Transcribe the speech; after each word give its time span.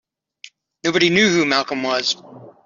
Nobody 0.83 1.11
knew 1.11 1.29
who 1.29 1.45
Malcolm 1.45 1.83
was. 1.83 2.15